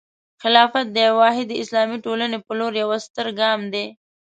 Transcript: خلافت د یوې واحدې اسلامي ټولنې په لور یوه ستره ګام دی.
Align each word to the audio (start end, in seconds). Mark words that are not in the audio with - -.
خلافت 0.41 0.85
د 0.91 0.95
یوې 1.05 1.17
واحدې 1.23 1.55
اسلامي 1.63 1.97
ټولنې 2.05 2.37
په 2.45 2.51
لور 2.59 2.73
یوه 2.83 2.97
ستره 3.05 3.31
ګام 3.41 3.59
دی. 3.73 3.85